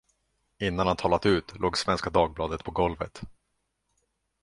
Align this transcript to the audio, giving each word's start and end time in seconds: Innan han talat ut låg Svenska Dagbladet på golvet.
Innan 0.57 0.87
han 0.87 0.95
talat 0.95 1.25
ut 1.25 1.59
låg 1.59 1.77
Svenska 1.77 2.09
Dagbladet 2.09 2.63
på 2.63 2.71
golvet. 2.71 3.21